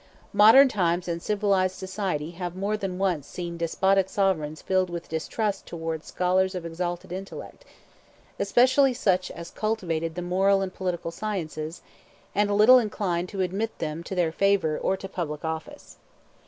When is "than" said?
2.75-2.97